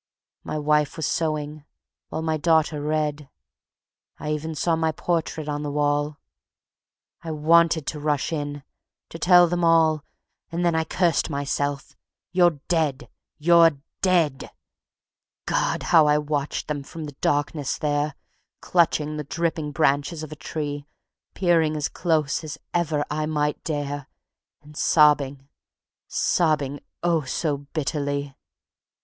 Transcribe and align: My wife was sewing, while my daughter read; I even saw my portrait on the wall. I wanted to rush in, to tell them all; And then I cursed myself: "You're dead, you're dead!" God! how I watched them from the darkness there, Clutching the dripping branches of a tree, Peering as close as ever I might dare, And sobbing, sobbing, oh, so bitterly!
My 0.43 0.57
wife 0.57 0.97
was 0.97 1.05
sewing, 1.05 1.63
while 2.09 2.23
my 2.23 2.35
daughter 2.35 2.81
read; 2.81 3.29
I 4.17 4.31
even 4.31 4.55
saw 4.55 4.75
my 4.75 4.91
portrait 4.91 5.47
on 5.47 5.61
the 5.61 5.69
wall. 5.69 6.17
I 7.21 7.29
wanted 7.29 7.85
to 7.85 7.99
rush 7.99 8.33
in, 8.33 8.63
to 9.09 9.19
tell 9.19 9.45
them 9.47 9.63
all; 9.63 10.03
And 10.51 10.65
then 10.65 10.73
I 10.73 10.85
cursed 10.85 11.29
myself: 11.29 11.95
"You're 12.31 12.57
dead, 12.67 13.09
you're 13.37 13.77
dead!" 14.01 14.49
God! 15.45 15.83
how 15.83 16.07
I 16.07 16.17
watched 16.17 16.67
them 16.67 16.81
from 16.81 17.03
the 17.03 17.13
darkness 17.21 17.77
there, 17.77 18.15
Clutching 18.59 19.17
the 19.17 19.23
dripping 19.23 19.71
branches 19.71 20.23
of 20.23 20.31
a 20.31 20.35
tree, 20.35 20.87
Peering 21.35 21.75
as 21.77 21.89
close 21.89 22.43
as 22.43 22.57
ever 22.73 23.05
I 23.11 23.27
might 23.27 23.63
dare, 23.63 24.07
And 24.63 24.75
sobbing, 24.75 25.47
sobbing, 26.07 26.79
oh, 27.03 27.21
so 27.21 27.55
bitterly! 27.75 28.33